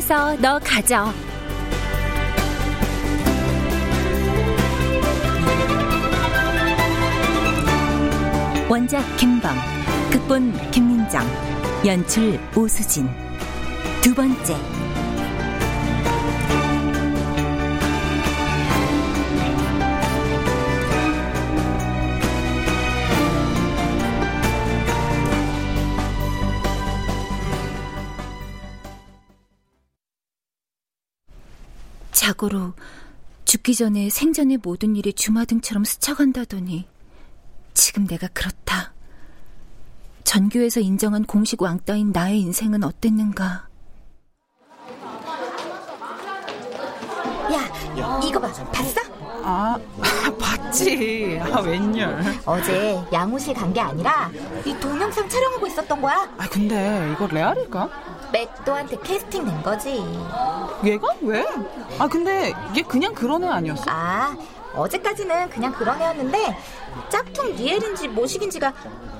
[0.00, 1.12] 해서 너 가져.
[8.66, 9.54] 원작 김범,
[10.10, 11.22] 극본 김민정,
[11.84, 13.10] 연출 오수진.
[14.00, 14.79] 두 번째.
[32.30, 32.74] 자고로
[33.44, 36.86] 죽기 전에 생전의 모든 일이 주마등처럼 스쳐간다더니
[37.74, 38.92] 지금 내가 그렇다.
[40.22, 43.68] 전교에서 인정한 공식 왕따인 나의 인생은 어땠는가?
[47.52, 48.52] 야, 이거 봐.
[48.52, 49.19] 봤어?
[49.42, 49.78] 아,
[50.40, 51.40] 봤지.
[51.42, 52.22] 아, 웬열.
[52.46, 54.30] 어제 양호실 간 게 아니라
[54.64, 56.28] 이 동영상 촬영하고 있었던 거야.
[56.38, 57.88] 아, 근데 이거 레알일까?
[58.32, 60.04] 맥도한테 캐스팅 된 거지.
[60.84, 61.08] 얘가?
[61.22, 61.44] 왜?
[61.98, 63.84] 아, 근데 얘 그냥 그런 애 아니었어?
[63.88, 64.36] 아,
[64.74, 66.56] 어제까지는 그냥 그런 애였는데
[67.08, 68.72] 짝퉁 리엘인지 모식인지가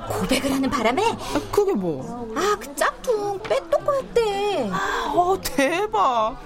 [0.08, 2.28] 고백을 하는 바람에 아, 그게 뭐?
[2.36, 4.70] 아, 그 짝퉁 빼똑거였대.
[5.14, 6.36] 어, 대박.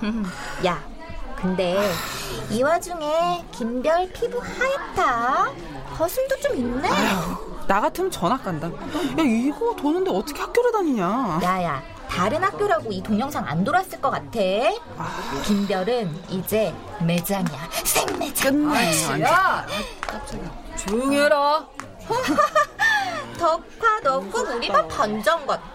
[0.67, 0.83] 야,
[1.45, 1.79] 근데
[2.49, 5.51] 이 와중에 김별 피부 하얗다.
[5.95, 6.89] 거슴도 좀 있네.
[6.89, 8.69] 아휴, 나 같으면 전학 간다.
[8.69, 11.41] 야, 이거 도는데 어떻게 학교를 다니냐?
[11.43, 14.41] 야야, 다른 학교라고 이 동영상 안 돌았을 것 같아.
[15.45, 17.69] 김별은 이제 매장이야.
[17.85, 19.21] 생매장.
[19.21, 19.67] 야,
[20.77, 21.67] 조용히 해라.
[23.39, 25.74] 덕화 너꼭 우리 반 반장 같다.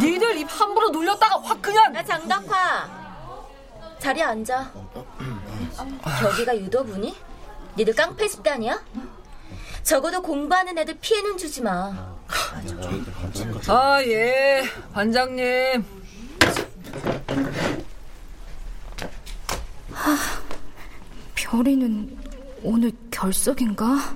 [0.00, 1.94] 니들 입 함부로 놀렸다가 확 그냥.
[1.94, 2.88] 야 장덕화,
[3.98, 4.72] 자리에 앉아.
[6.24, 7.16] 여기가 유도부니?
[7.76, 8.82] 니들 깡패 집단이야?
[9.82, 12.16] 적어도 공부하는 애들 피해는 주지 마.
[13.68, 14.62] 아, 예.
[14.92, 15.84] 반장님.
[21.34, 22.18] 별이는
[22.62, 24.14] 오늘 결석인가?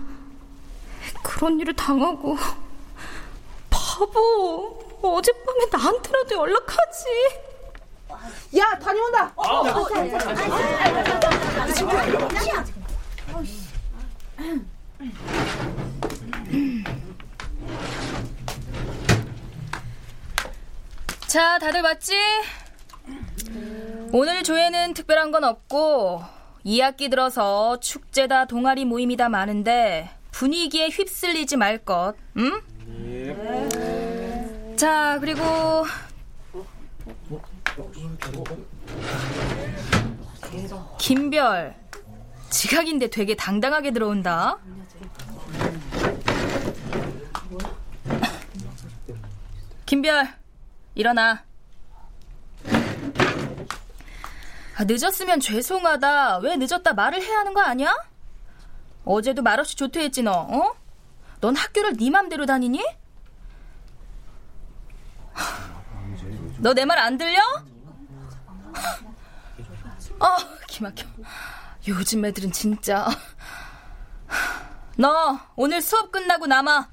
[1.23, 2.37] 그런 일을 당하고
[3.99, 7.05] 바보 어젯밤에 나한테라도 연락하지
[8.57, 9.33] 야, 다녀온다.
[21.29, 22.15] 자, 다들 봤지?
[24.13, 26.23] 오늘 조회는 특별한 건 없고
[26.67, 32.74] 2학기 들어서 축제다 동아리 모임이다 많은데 분위기에 휩쓸리지 말 것, 응?
[34.85, 35.43] 자, 그리고
[40.99, 41.75] 김별
[42.51, 44.59] 지각인데 되게 당당하게 들어온다.
[49.87, 50.29] 김별
[50.95, 51.43] 일어나.
[54.77, 56.41] 아, 늦었으면 죄송하다.
[56.41, 57.97] 왜 늦었다 말을 해야 하는 거 아니야?
[59.07, 60.33] 어제도 말없이 조퇴했지 너.
[60.33, 60.75] 어?
[61.41, 62.85] 넌 학교를 네 맘대로 다니니?
[66.65, 67.41] 너 내 말 안 들려?
[70.19, 71.07] 아, 기막혀.
[71.87, 73.07] 요즘 애들은 진짜.
[74.97, 76.89] 너 오늘 수업 끝나고 남아.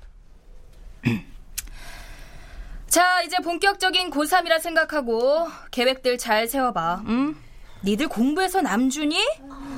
[2.87, 7.03] 자, 이제 본격적인 고3이라 생각하고 계획들 잘 세워봐.
[7.07, 7.37] 응?
[7.85, 9.17] 니들 공부해서 남주니?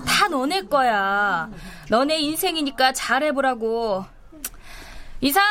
[0.07, 1.51] 다 너네 거야.
[1.89, 4.05] 너네 인생이니까 잘해보라고.
[5.21, 5.43] 이상.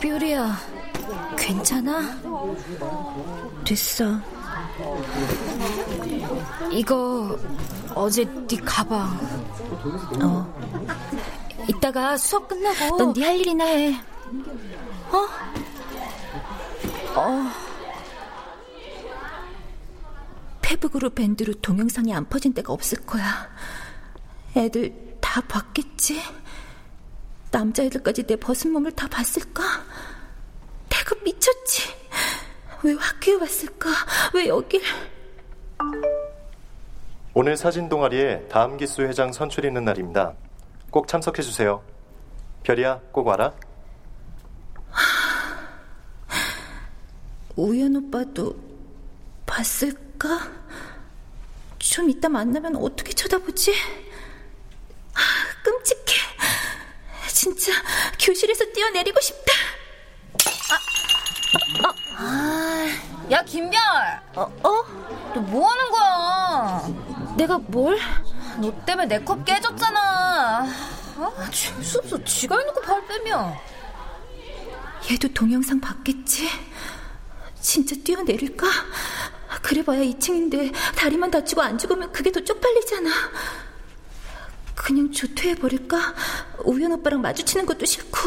[0.00, 0.56] 뷰리야,
[1.36, 2.00] 괜찮아?
[3.64, 4.04] 됐어.
[6.70, 7.36] 이거
[7.94, 9.08] 어제 네 가방.
[10.22, 10.58] 어.
[11.68, 13.94] 이따가 수업 끝나고 넌 네 할 일이나 해.
[15.10, 15.26] 어?
[17.16, 17.67] 어.
[20.68, 23.48] 페북으로 밴드로 동영상이 안 퍼진 데가 없을 거야.
[24.54, 26.20] 애들 다 봤겠지?
[27.50, 29.62] 남자애들까지 내 벗은 몸을 다 봤을까?
[30.90, 31.88] 내가 미쳤지.
[32.82, 33.88] 왜 학교에 왔을까?
[34.34, 34.82] 왜 여길?
[37.32, 40.34] 오늘 사진 동아리에 다음 기수 회장 선출 있는 날입니다.
[40.90, 41.82] 꼭 참석해 주세요.
[42.62, 43.54] 별이야, 꼭 와라.
[47.56, 48.54] 우연 오빠도
[49.46, 50.07] 봤을까?
[51.78, 53.72] 좀 이따 만나면 어떻게 쳐다보지?
[55.14, 55.20] 아,
[55.62, 56.20] 끔찍해.
[57.28, 57.72] 진짜
[58.20, 59.52] 교실에서 뛰어내리고 싶다.
[61.84, 62.86] 아, 아,
[63.30, 63.80] 야 김별.
[64.34, 64.42] 어?
[64.62, 64.84] 어?
[65.34, 66.88] 너 뭐 하는 거야?
[67.36, 67.98] 내가 뭘?
[68.60, 70.64] 너 때문에 내 컵 깨졌잖아.
[70.64, 72.22] 아, 재수 없어.
[72.24, 73.54] 지가 해놓고 발 빼면.
[75.10, 76.48] 얘도 동영상 봤겠지?
[77.60, 78.66] 진짜 뛰어내릴까?
[79.62, 83.10] 그래봐야 2층인데 다리만 다치고 안 죽으면 그게 더 쪽팔리잖아.
[84.74, 86.14] 그냥 조퇴해버릴까?
[86.64, 88.18] 우연 오빠랑 마주치는 것도 싫고.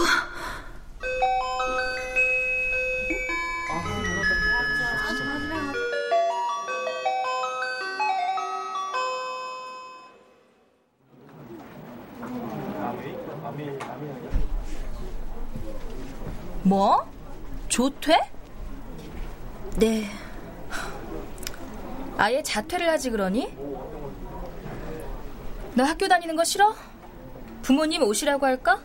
[16.63, 17.09] 뭐?
[17.67, 18.19] 조퇴?
[19.77, 20.20] 네.
[22.21, 23.51] 아예 자퇴를 하지 그러니?
[25.73, 26.75] 너 학교 다니는 거 싫어?
[27.63, 28.79] 부모님 오시라고 할까?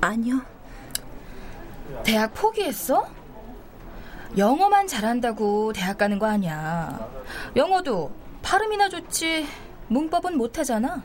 [0.00, 0.40] 아니요.
[2.04, 3.08] 대학 포기했어?
[4.36, 7.10] 영어만 잘한다고 대학 가는 거 아니야.
[7.56, 8.12] 영어도
[8.42, 9.44] 발음이나 좋지
[9.88, 11.02] 문법은 못하잖아.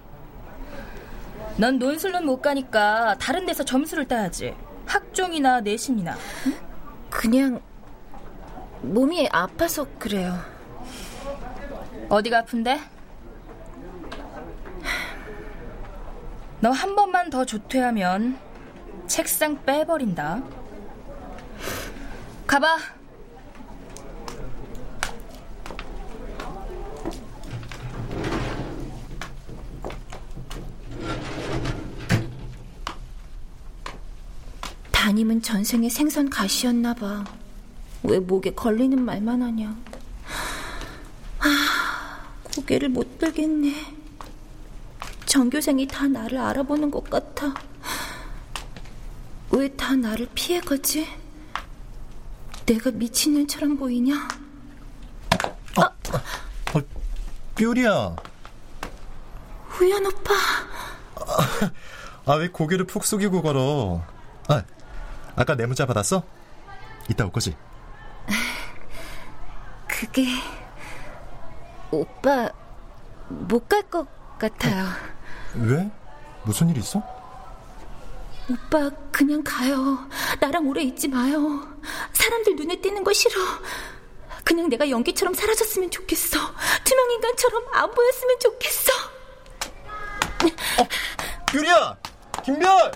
[1.57, 4.55] 넌 논술론 못 가니까 다른 데서 점수를 따야지.
[4.85, 6.15] 학종이나 내신이나.
[6.45, 6.53] 응?
[7.09, 7.59] 그냥
[8.83, 10.37] 몸이 아파서 그래요.
[12.09, 12.79] 어디가 아픈데?
[16.59, 18.37] 너 한 번만 더 조퇴하면
[19.07, 20.41] 책상 빼버린다.
[22.47, 22.77] 가봐.
[34.91, 37.23] 담임은 전생에 생선 가시였나 봐.
[38.03, 39.75] 왜 목에 걸리는 말만 하냐.
[41.39, 42.19] 아,
[42.55, 43.73] 고개를 못 들겠네.
[45.25, 47.53] 전교생이 다 나를 알아보는 것 같아.
[49.51, 51.07] 왜 다 나를 피해가지?
[52.65, 54.15] 내가 미친 년처럼 보이냐?
[55.77, 56.81] 어, 어,
[57.55, 58.15] 뷰리야.
[59.81, 60.33] 우연 오빠.
[62.25, 64.01] 아, 왜 고개를 푹 숙이고 걸어?
[64.47, 64.63] 아,
[65.35, 66.23] 아까 내 문자 받았어?
[67.09, 67.55] 이따 올 거지?
[70.13, 70.27] 그게
[71.91, 72.49] 오빠
[73.29, 74.85] 못 갈 것 같아요.
[75.55, 75.89] 왜?
[76.43, 77.01] 무슨 일 있어?
[78.49, 80.07] 오빠 그냥 가요.
[80.39, 81.65] 나랑 오래 있지 마요.
[82.13, 83.39] 사람들 눈에 띄는 거 싫어.
[84.43, 86.37] 그냥 내가 연기처럼 사라졌으면 좋겠어.
[86.83, 88.91] 투명 인간처럼 안 보였으면 좋겠어.
[90.79, 90.87] 어,
[91.47, 91.97] 뷰리야,
[92.43, 92.91] 김별.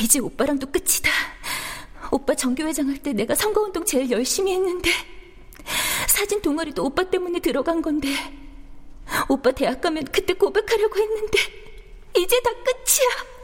[0.00, 1.07] 이제 오빠랑도 끝이다.
[2.10, 4.90] 오빠 정교회장 할 때 내가 선거운동 제일 열심히 했는데
[6.08, 8.08] 사진 동아리도 오빠 때문에 들어간 건데
[9.28, 11.38] 오빠 대학 가면 그때 고백하려고 했는데
[12.16, 13.38] 이제 다 끝이야.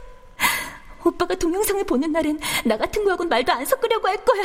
[1.05, 4.43] 오빠가 동영상을 보는 날엔 나 같은 거하고는 말도 안 섞으려고 할 거야.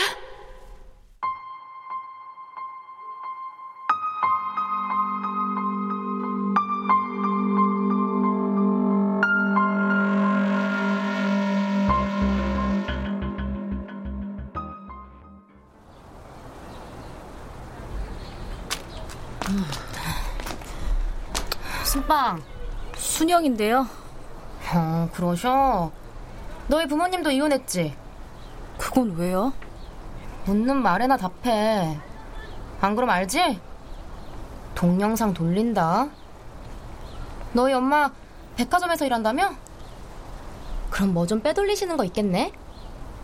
[21.85, 22.43] 순빵
[22.97, 23.87] 순영인데요.
[24.75, 25.91] 어, 그러셔.
[26.69, 27.97] 너희 부모님도 이혼했지?
[28.79, 29.53] 그건 왜요?
[30.45, 31.99] 묻는 말에나 답해.
[32.81, 33.61] 안 그럼 알지?
[34.75, 36.09] 동영상 돌린다.
[37.53, 38.11] 너희 엄마
[38.57, 39.51] 백화점에서 일한다며?
[40.91, 42.53] 그럼 뭐 좀 빼돌리시는 거 있겠네?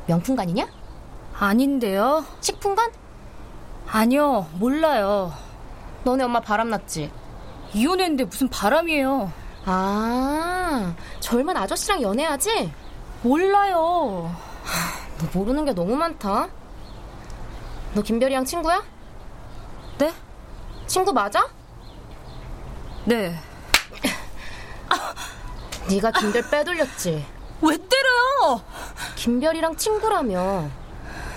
[0.07, 0.67] 명품관이냐?
[1.39, 2.25] 아닌데요.
[2.41, 2.91] 식품관?
[3.89, 5.33] 아니요, 몰라요.
[6.07, 7.11] 너네 엄마 바람났지?
[7.75, 9.33] 이혼했는데 무슨 바람이에요.
[9.65, 12.73] 아, 젊은 아저씨랑 연애하지?
[13.23, 14.33] 몰라요.
[15.19, 16.47] 너 모르는 게 너무 많다.
[17.93, 18.85] 너 김별이랑 친구야?
[19.99, 20.15] 네?
[20.87, 21.49] 친구 맞아?
[23.05, 23.37] 네.
[25.91, 27.27] 네가 김별 빼돌렸지?
[27.63, 28.63] 왜 때려요?
[29.17, 30.69] 김별이랑 친구라며.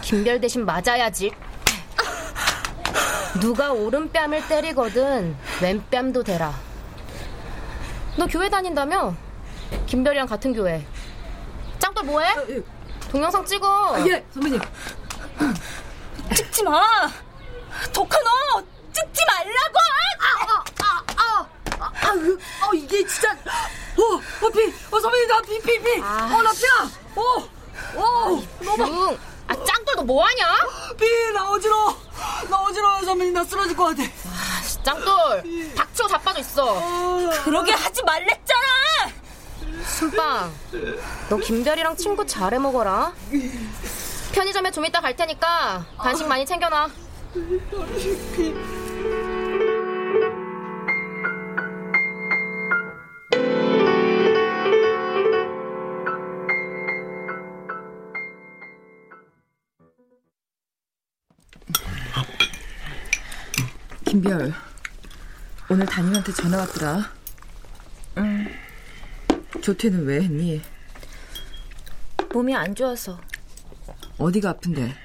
[0.01, 1.31] 김별 대신 맞아야지.
[3.39, 6.53] 누가 오른뺨을 때리거든 왼뺨도 대라.
[8.17, 9.13] 너 교회 다닌다며?
[9.86, 10.86] 김별이랑 같은 교회.
[11.77, 12.36] 짱돌 뭐해?
[13.12, 13.95] 동영상 찍어.
[13.95, 14.59] 아, 예, 선배님.
[16.36, 16.81] 찍지 마.
[17.93, 19.79] 독하너 찍지 말라고.
[20.19, 21.48] 아, 아, 아,
[21.79, 23.31] 아, 아, 으, 어, 이게 진짜.
[23.31, 26.01] 어, 어, 피, 어, 선배님, 나 피, 피, 피.
[26.01, 26.89] 어, 나 피야.
[27.15, 27.50] 어,
[27.95, 28.43] 어,
[28.77, 29.17] 너무.
[30.00, 30.46] 아, 너 뭐하냐?
[30.98, 31.96] 피, 나 어지러워.
[32.50, 33.34] 나 어지러워, 선배님.
[33.34, 34.03] 나 쓰러질 것 같아.
[34.03, 35.74] 아, 짱돌.
[35.75, 37.41] 닥치고 자빠져 있어.
[37.44, 38.65] 그러게 하지 말랬잖아.
[39.86, 40.53] 술빵,
[41.29, 43.13] 너 김별이랑 친구 잘해 먹어라.
[44.34, 46.89] 편의점에 좀 이따 갈 테니까 간식 많이 챙겨놔.
[64.10, 64.51] 김별,
[65.70, 67.12] 오늘 담임한테 전화 왔더라.
[68.18, 68.48] 응.
[69.62, 70.60] 조퇴는 왜 했니?
[72.34, 73.22] 몸이 안 좋아서.
[74.18, 74.96] 어디가 아픈데?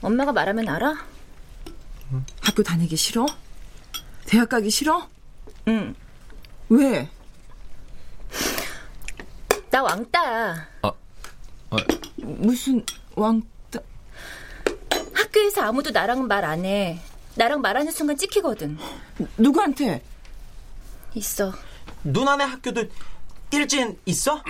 [0.00, 0.94] 엄마가 말하면 알아?
[2.40, 3.26] 학교 다니기 싫어?
[4.24, 5.06] 대학 가기 싫어?
[5.68, 5.94] 응.
[6.70, 7.10] 왜?
[9.70, 10.68] 나 왕따야.
[10.80, 10.92] 아,
[11.68, 11.76] 아.
[12.16, 12.82] 무슨
[13.14, 13.42] 왕
[15.44, 15.50] 따?
[15.50, 16.98] 학교에서 아무도 나랑 말 안 해.
[17.34, 18.78] 나랑 말하는 순간 찍히거든.
[19.36, 20.02] 누구한테?
[21.14, 21.52] 있어.
[22.04, 22.84] 누나네 학교도
[23.50, 24.42] 일진 있어?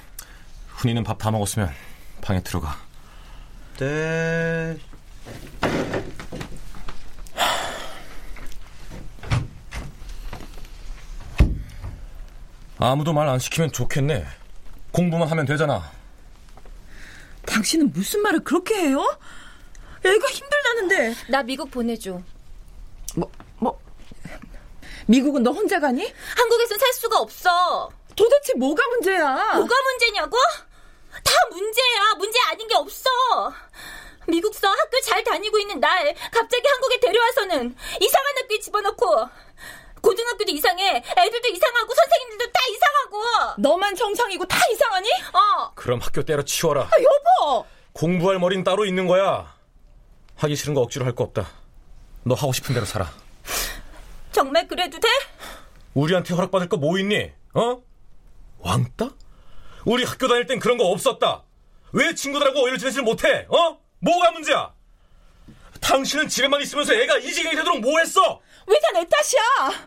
[0.76, 1.70] 훈이는 밥 다 먹었으면
[2.20, 2.76] 방에 들어가.
[3.78, 4.76] 네.
[12.78, 14.26] 아무도 말 안 시키면 좋겠네.
[14.92, 15.90] 공부만 하면 되잖아.
[17.46, 19.18] 당신은 무슨 말을 그렇게 해요?
[20.06, 21.14] 애가 힘들다는데.
[21.28, 22.20] 나 미국 보내줘.
[23.16, 23.78] 뭐, 뭐.
[25.06, 26.12] 미국은 너 혼자 가니?
[26.36, 27.90] 한국에선 살 수가 없어.
[28.14, 29.54] 도대체 뭐가 문제야?
[29.54, 30.36] 뭐가 문제냐고?
[31.22, 32.14] 다 문제야.
[32.18, 33.10] 문제 아닌 게 없어.
[34.28, 39.28] 미국서 학교 잘 다니고 있는 날 갑자기 한국에 데려와서는 이상한 학교에 집어넣고
[40.00, 41.02] 고등학교도 이상해.
[41.16, 43.54] 애들도 이상하고 선생님들도 다 이상하고.
[43.62, 45.08] 너만 정상이고 다 이상하니?
[45.32, 45.72] 어.
[45.74, 46.82] 그럼 학교 때려 치워라.
[46.82, 47.66] 아, 여보!
[47.92, 49.55] 공부할 머리는 따로 있는 거야.
[50.36, 51.48] 하기 싫은 거 억지로 할 거 없다.
[52.24, 53.10] 너 하고 싶은 대로 살아.
[54.32, 55.08] 정말 그래도 돼?
[55.94, 57.32] 우리한테 허락받을 거 뭐 있니?
[57.54, 57.82] 어?
[58.58, 59.10] 왕따?
[59.86, 61.44] 우리 학교 다닐 땐 그런 거 없었다.
[61.92, 63.46] 왜 친구들하고 어울려 지내지를 못해?
[63.48, 63.78] 어?
[64.00, 64.74] 뭐가 문제야?
[65.80, 68.40] 당신은 집에만 있으면서 애가 이 지경이 되도록 뭐 했어?
[68.66, 69.86] 왜 다 내 탓이야?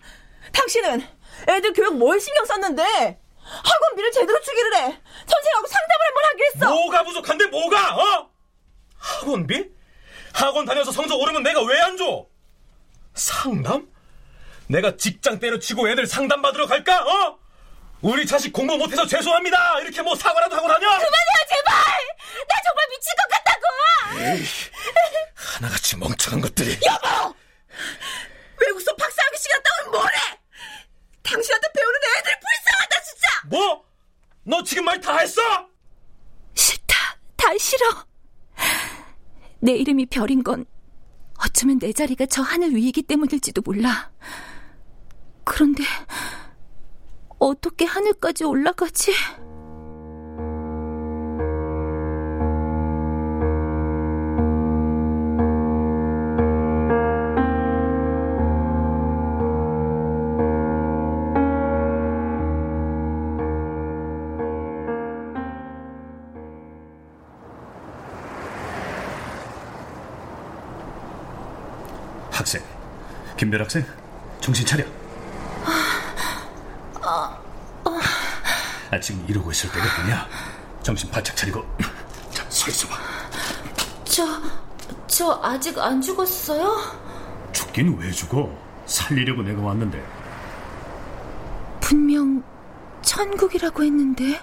[0.54, 1.06] 당신은
[1.48, 4.80] 애들 교육 뭘 신경 썼는데 학원비를 제대로 주기를 해.
[5.28, 6.70] 선생님하고 상담을 한번 하기로 했어.
[6.74, 7.96] 뭐가 부족한데 뭐가?
[7.98, 8.30] 어?
[8.98, 9.70] 학원비?
[10.40, 12.26] 학원 다녀서 성적 오르면 내가 왜 안 줘?
[13.14, 13.88] 상담?
[14.68, 17.02] 내가 직장 때려치고 애들 상담 받으러 갈까?
[17.04, 17.40] 어?
[18.02, 19.80] 우리 자식 공부 못해서 죄송합니다.
[19.82, 20.80] 이렇게 뭐 사과라도 하고 다녀?
[20.80, 21.74] 그만해요 제발.
[22.48, 23.66] 나 정말 미칠 것 같다고.
[24.38, 24.46] 에이,
[25.36, 26.80] 하나같이 멍청한 것들이.
[26.86, 27.36] 여보!
[28.62, 30.12] 외국서 박사 아저씨 갔다 오면 뭐래?
[31.24, 33.28] 당신한테 배우는 애들 불쌍하다 진짜.
[33.48, 33.84] 뭐?
[34.44, 35.42] 너 지금 말 다 했어?
[36.56, 36.96] 싫다.
[37.36, 38.06] 다 싫어.
[39.60, 40.66] 내 이름이 별인 건
[41.44, 44.12] 어쩌면 내 자리가 저 하늘 위이기 때문일지도 몰라.
[45.44, 45.84] 그런데
[47.40, 49.14] 어떻게 하늘까지 올라가지?
[73.40, 73.86] 김별 학생,
[74.42, 74.84] 정신 차려.
[77.02, 77.40] 아,
[79.02, 80.28] 지금 이러고 있을 때가 뭐냐?
[80.84, 81.64] 정신 바짝 차리고
[82.50, 82.96] 서 있어봐.
[84.04, 84.26] 저,
[85.08, 86.76] 저 아직 안 죽었어요?
[87.54, 88.54] 죽긴 왜 죽어?
[88.86, 90.06] 살리려고 내가 왔는데.
[91.80, 92.44] 분명
[93.04, 94.38] 천국이라고 했는데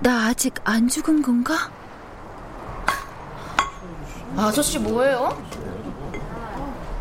[0.00, 1.70] 나 아직 안 죽은 건가?
[4.36, 5.42] 아저씨 뭐예요?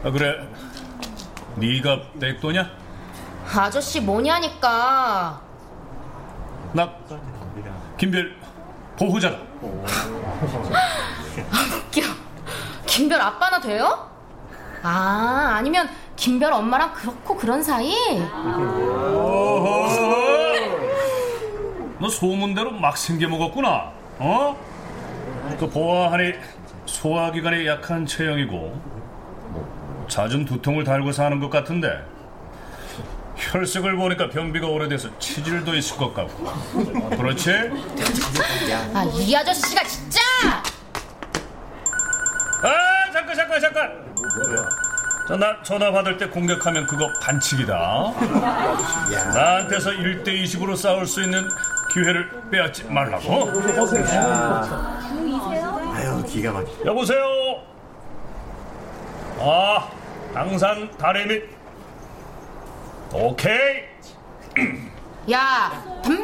[0.05, 0.47] 아 그래.
[1.59, 2.69] 네가 백도냐?
[3.55, 5.41] 아저씨 뭐냐니까.
[6.73, 6.93] 나
[7.97, 8.35] 김별
[8.97, 9.37] 보호자다.
[9.61, 10.81] 웃겨.
[12.85, 14.09] 김별 아빠나 돼요?
[14.83, 17.91] 아, 아니면 김별 엄마랑 그렇고 그런 사이?
[21.99, 23.91] 너 소문대로 막 생겨 먹었구나.
[24.19, 24.57] 어?
[25.59, 26.33] 그 보아하니
[26.85, 28.98] 소화기관에 약한 체형이고
[30.09, 32.03] 잦은 두통을 달고 사는 것 같은데
[33.37, 36.45] 혈색을 보니까 변비가 오래돼서 치질도 있을 것 같고
[37.15, 37.51] 그렇지?
[38.93, 40.19] 아, 이 아저씨가 진짜!
[42.61, 44.09] 아 잠깐 잠깐 잠깐
[45.29, 47.73] 자, 나 전화 받을 때 공격하면 그거 반칙이다
[49.33, 51.47] 나한테서 1대20으로 싸울 수 있는
[51.93, 53.45] 기회를 빼앗지 말라고
[55.93, 56.67] 아유, 기가 막혀.
[56.85, 57.23] 여보세요
[59.39, 59.87] 아
[60.33, 61.41] 당산 다리미
[63.11, 63.83] 오케이.
[65.31, 65.71] 야,
[66.03, 66.23] 담배!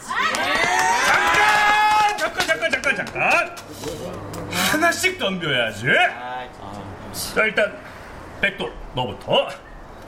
[0.00, 2.18] 잠깐!
[2.18, 3.56] 잠깐 잠깐 잠깐 잠깐.
[4.72, 5.86] 하나씩 덤벼야지.
[7.34, 7.78] 자 일단
[8.40, 9.48] 백도 너부터.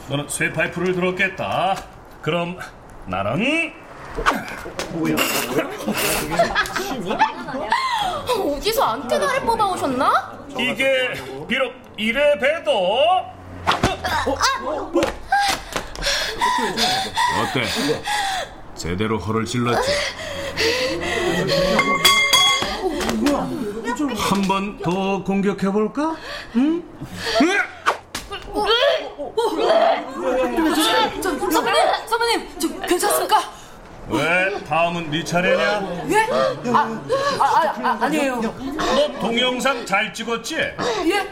[0.09, 1.77] 너는 쇠 파이프를 들었겠다.
[2.23, 2.59] 그럼
[3.07, 3.73] 나는
[8.59, 10.39] 어디서 안테나를 뽑아오셨나?
[10.59, 11.13] 이게
[11.47, 12.73] 비록 이래 봬도
[17.41, 17.63] 어때?
[18.75, 19.91] 제대로 허를 찔렀지?
[24.17, 26.17] 한 번 더 공격해볼까?
[26.57, 26.83] 응?
[31.23, 33.41] 저, 선배님, 선배님, 저 괜찮습니까?
[34.09, 34.59] 왜?
[34.89, 35.63] 다음은 네 차례냐?
[36.09, 36.17] 예?
[36.73, 37.01] 아, 아,
[37.41, 38.41] 아, 아 아 니에요.
[38.41, 40.57] 너 동영상 잘 찍었지?
[40.57, 41.29] 예?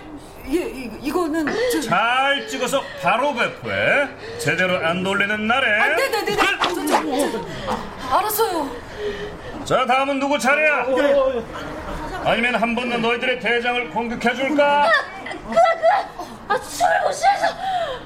[0.48, 1.80] 예, 이, 이거는 저...
[1.80, 4.08] 잘 찍어서 바로 배포해.
[4.38, 5.66] 제대로 안 돌리는 날에.
[5.80, 6.36] 아, 네네네네.
[6.36, 8.70] 저, 저, 저, 아, 알았어요.
[9.64, 10.86] 자, 다음은 누구 차례야?
[12.24, 14.90] 아니면 한 번 더 너희들의 대장을 공격해 줄까?
[15.24, 17.46] 그래 그래 아 숨을 못 쉬어서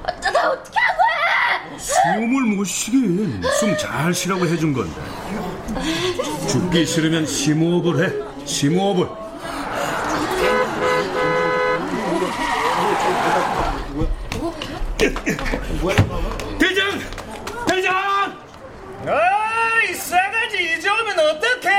[0.04, 0.79] 아, 나 어떻게 한 거야
[1.80, 2.98] 숨을 못 쉬게
[3.58, 5.00] 숨잘 쉬라고 해준 건데.
[6.48, 8.12] 죽기 싫으면 심호흡을 해.
[8.46, 9.08] 심호흡을.
[16.58, 16.98] 대장!
[17.66, 18.38] 대장!
[19.06, 21.70] 아이 싸가지 이제 오면 어떡해?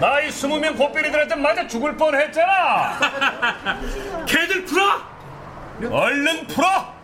[0.00, 2.98] 나이 스무 명 고삐리들한테 맞아 죽을 뻔했잖아.
[4.26, 5.00] 걔들 풀어?
[5.90, 6.98] 얼른 풀어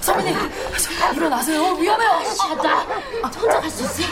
[0.00, 0.34] 선배님,
[0.78, 1.62] 저, 일어나세요.
[1.74, 2.10] 위험해요.
[2.10, 4.08] 아, 나 혼자 갈 수 있어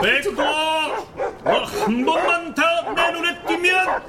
[0.00, 2.62] 백도 너한 번만 더
[2.94, 4.02] 내 눈에 띄면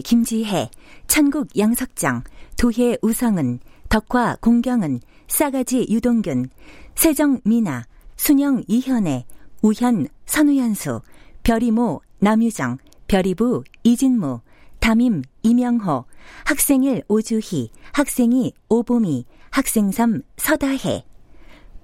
[0.00, 0.70] 김별 김지혜
[1.06, 2.22] 천국 양석정
[2.56, 6.50] 도혜 우성은 덕화 공경은 싸가지 유동균
[6.94, 7.84] 세정 미나
[8.16, 9.24] 순영 이현애
[9.62, 11.00] 우현 선우현수
[11.42, 14.40] 별이모 남유정 별이부 이진무
[14.80, 16.04] 담임 이명호
[16.44, 21.04] 학생일 오주희 학생이 오보미 학생삼 서다혜.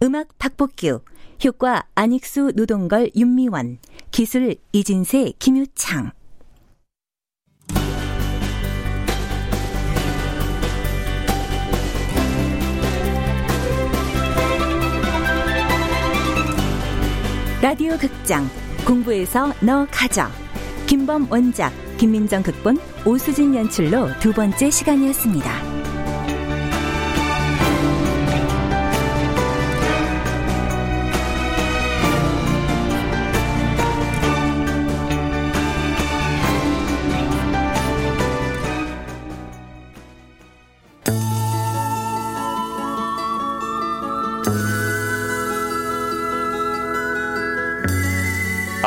[0.02, 1.00] 음악 박복규
[1.44, 3.78] 효과 안익수 노동걸 윤미원
[4.10, 6.12] 기술 이진세 김유창
[17.64, 18.46] 라디오 극장
[18.86, 20.26] 공부해서 너 가져
[20.86, 25.73] 김범 원작 김민정 극본 오수진 연출로 두 번째 시간이었습니다.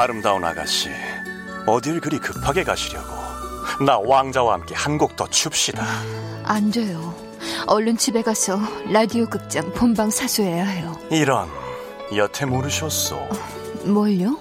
[0.07, 0.89] 아름다운 아가씨,
[1.65, 3.09] 어딜 그리 급하게 가시려고?
[3.85, 5.85] 나 왕자와 함께 한 곡 더 춥시다.
[6.45, 7.13] 안 돼요.
[7.67, 8.57] 얼른 집에 가서
[8.89, 10.97] 라디오 극장 본방 사수해야 해요.
[11.11, 11.49] 이런,
[12.15, 13.19] 여태 모르셨소.
[13.83, 14.37] 뭘요?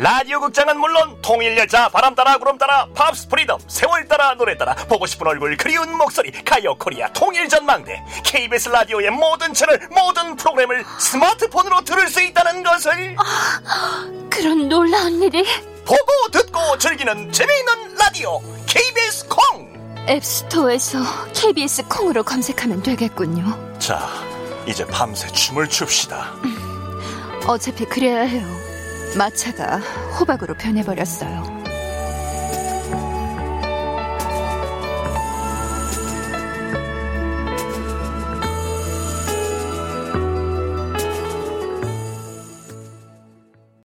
[0.00, 5.04] 라디오 극장은 물론 통일열차, 바람 따라 구름 따라 팝스 프리덤, 세월 따라 노래 따라 보고
[5.04, 11.82] 싶은 얼굴 그리운 목소리 가요 코리아 통일 전망대 KBS 라디오의 모든 채널 모든 프로그램을 스마트폰으로
[11.82, 13.14] 들을 수 있다는 것을
[14.30, 15.44] 그런 놀라운 일이
[15.84, 19.70] 보고 듣고 즐기는 재미있는 라디오 KBS 콩.
[20.08, 20.98] 앱스토어에서
[21.34, 23.78] KBS 콩으로 검색하면 되겠군요.
[23.78, 24.08] 자,
[24.66, 26.32] 이제 밤새 춤을 춥시다.
[27.46, 28.69] 어차피 그래야 해요.
[29.16, 29.78] 마차가
[30.18, 31.59] 호박으로 변해버렸어요.